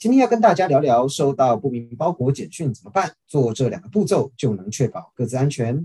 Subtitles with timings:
[0.00, 3.10] 今天要跟大家聊聊收到不明包裹简讯怎么办？
[3.26, 5.82] 做这两个步骤就能确保各自安全。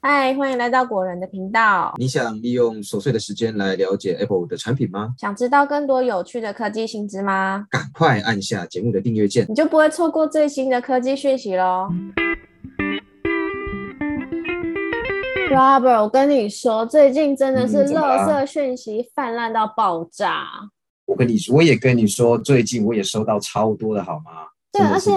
[0.00, 1.94] 嗨，欢迎来到果仁的频道。
[1.98, 5.12] 你想利用琐碎的时间来了解 Apple 的产品吗？
[5.18, 7.66] 想知道更多有趣的科技新知吗？
[7.68, 11.90] 赶快按下节目的订阅键，你就不会错过最新的科技讯息喽。
[15.50, 20.46] Robert，我跟你说，最近真的是垃圾讯息泛滥到爆炸。
[21.06, 24.46] 我跟你说，我也跟你说，最近我也收到超多的好吗？
[24.72, 25.10] 对，而且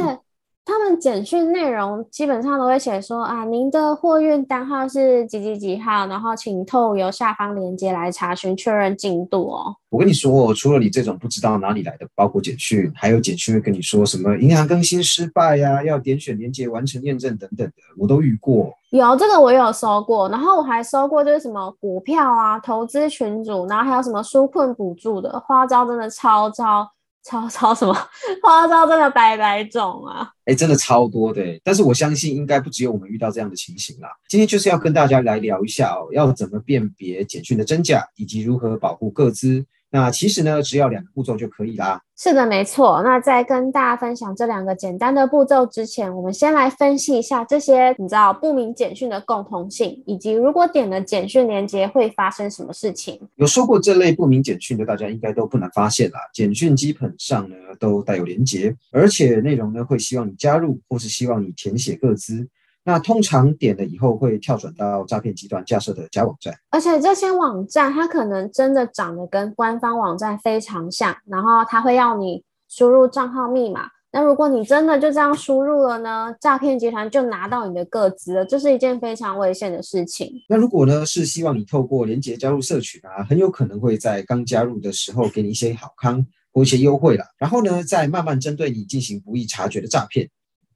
[0.66, 9.76] 他们简讯内容基本上都会写说啊，您的货运单号是几几几号，然后请透由下方链接来查询确认进度哦。
[9.92, 18.74] 我跟你说，除了你这种不知道哪里来的包裹简讯，还有简讯会跟你说什么银行更新失败呀、要点选连接完成验证等等的，我都遇过。
[19.00, 26.88] 有这个我有收过，然后我还收过就是什么股票啊、投资群组，然后还有什么纾困补助的花招，真的超超
[27.24, 27.92] 超超什么
[28.44, 30.30] 花招，真的百百种啊！
[30.46, 34.10] 哎，真的超多的，但是我相信应该不只有我们遇到这样的情形啦。
[34.30, 39.66] 今天就是要跟大家来聊一下哦，要怎么辨别简讯的真假，以及如何保护个资。
[39.94, 42.02] 那其实呢，只要两个步骤就可以啦。
[42.18, 43.04] 是的，没错。
[43.04, 53.22] 那在跟大家分享这两个简单的步骤之前，我们先来分析一下这些你知道不明简讯的共同性，以及如果点了简讯连接会发生什么事情。
[53.36, 56.20] 有收过这类不明简讯的，大家应该都不难发现啦。
[56.34, 62.48] 简讯基本上呢都带有连接，而且内容呢会希望你加入，或是希望你填写个资。
[62.86, 66.54] 那通常点了以后会跳转到诈骗集团架设的假网站。
[66.70, 73.88] 而且这些网站它可能真的长得跟官方网站非常像，然后它会要你输入账号密码。
[74.16, 80.32] 那如果你真的就这样输入了呢，诈骗集团就拿到你的个资了，这是一件非常危险的事情。
[80.48, 90.30] 那如果呢是希望你透过连结加入社群啊，很有可能会在刚加入的时候给你一些好康或一些优惠啦，然后呢再慢慢针对你进行不易察觉的诈骗。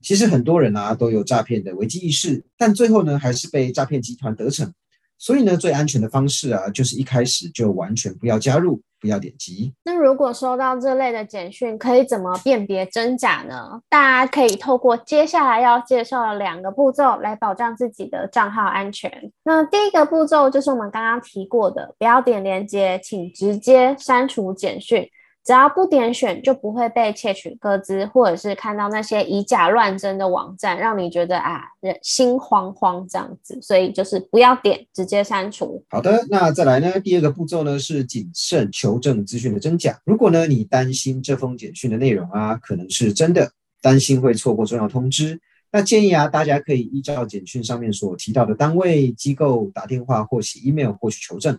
[0.08, 4.72] 其实很多人啊都有诈骗的危机意识，但最后呢还是被诈骗集团得逞。
[5.18, 9.74] 所以呢，最安全的方式啊，就是一开始就完全不要加入，不要点击。
[9.84, 13.82] 那如果收到这类的简讯，可以怎么辨别真假呢？
[13.90, 19.12] 大家可以透过接下来要介绍的两个步骤来保障自己的账号安全。
[19.44, 25.06] 那第一个步骤就是我们刚刚提过的，不要点连接，请直接删除简讯。
[25.48, 33.58] 只要不点选，就不会被窃取个资，或者是看到那些以假乱真的网站，让你觉得啊人心慌慌这样子。
[33.62, 35.82] 所以就是不要点，直接删除。
[35.88, 37.00] 好的，那再来呢？
[37.00, 39.98] 第二个步骤呢是谨慎求证资讯的真假。
[40.04, 43.50] 如果呢你担心这封简讯的内容啊可能是真的，
[43.82, 45.40] 担心会错过重要通知，
[45.72, 51.58] 那建议啊大家可以依照简讯上面所提到的单位、机构打电话或写 email 获取求证，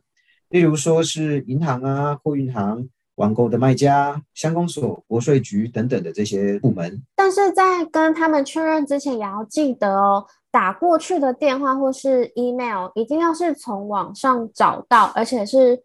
[0.51, 2.91] 例如说是银行啊、货运行。
[3.19, 15.83] 网购的卖家、乡公所、国税局等等的这些部门，但是在跟他们确认之前，也要记得哦，打过去的电话或是 email 一定要是从网上找到，而且是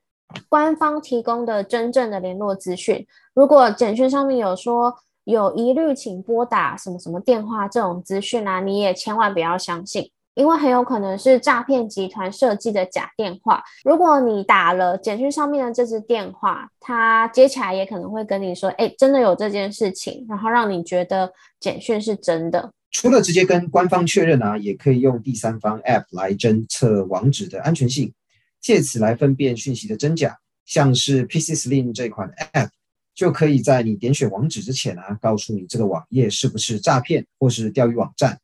[0.48, 3.06] 官方提供的真正的联络资讯。
[3.34, 4.94] 如果简讯上面有说
[5.24, 10.12] 有疑虑，请拨打什么什么电话这种资讯啊，你也千万不要相信。
[10.36, 13.64] 因为很有可能是诈骗集团设计的假电话。
[13.84, 22.72] 如果你打了简讯上面的这支电话，他接起来也可能会跟你说：“哎，真的有这件事情。”然后让你觉得简讯是真的。
[22.92, 28.14] 除了直接跟官方确认啊，也可以用第三方 App 来侦测网址的安全性，
[28.62, 30.38] 借此来分辨讯息的真假。
[30.66, 32.70] 像是 PC Slim 这款 App，
[33.14, 38.40] 就可以在你点选网址之前啊，告诉你这个网页是不是诈骗或是钓鱼网站。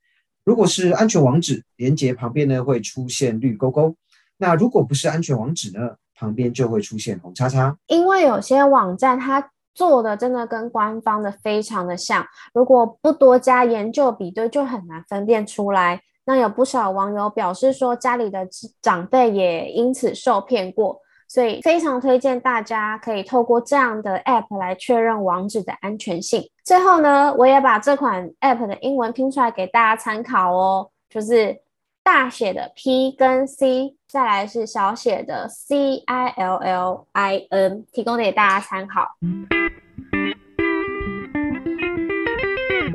[0.50, 3.94] 如果是安全网址，连接旁边呢会出现绿勾勾；
[4.40, 7.78] 那如果不是安全网址呢，旁边就会出现红叉叉。
[7.86, 16.02] 因为有些网站它做的真的跟官方的非常的像，如果不多加研究比对，就很难分辨出来。
[16.26, 18.48] 那有不少网友表示说，家里的
[18.82, 21.00] 长辈也因此受骗过。
[21.30, 26.44] 所以非常推荐大家可以透过这样的 app 来确认网址的安全性。
[26.66, 31.62] 最后呢，我也把这款 app 的英文拼出来给大家参考哦，就是
[32.04, 39.16] 大写的 P 跟 C，再来是小写的 C I L L I N，提供给大家参考。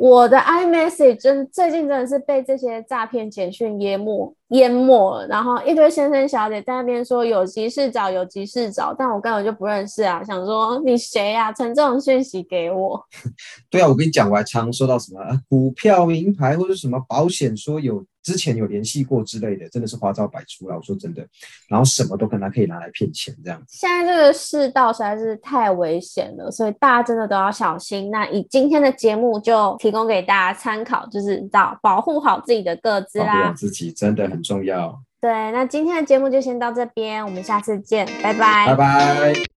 [0.05, 13.03] 我的 iMessage 真最近真的是被这些诈骗简讯淹没淹没了，然后一堆先生小姐在那边说有急事找有急事找，但我根本就不认识啊，想说你谁呀、传这种讯息给我？
[13.71, 15.19] 对啊，我跟你讲，我还常收到什么
[15.49, 20.75] 股票名牌或者什么保险，说有之前有联系过之类的，真的是花招百出了。
[20.75, 21.23] 我说真的，
[21.69, 23.77] 然后什么都可能可以拿来骗钱这样子。
[23.77, 28.09] 现在这个世道实在是太危险了，所以大家真的都要小心。
[28.09, 33.53] 那以今天的节目就提供给大家参考，就是到保护好自己的个资保护好啦。
[33.55, 34.99] 自己真的很重要。
[35.21, 39.54] 对，那今天的节目就先到这边，我们下次见，拜拜拜拜。